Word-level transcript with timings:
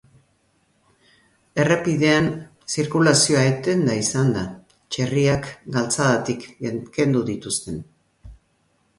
Errepidean 1.63 2.29
zirkulazioa 2.75 3.43
etenda 3.49 3.97
izan 4.05 4.31
da, 4.37 4.45
txerriak 4.95 5.51
galtzadatik 5.75 6.47
kendu 6.97 7.23
dituzten. 7.29 7.77